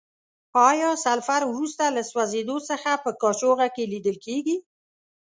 [0.69, 4.57] آیا سلفر وروسته له سوځیدو څخه په قاشوغه کې لیدل کیږي؟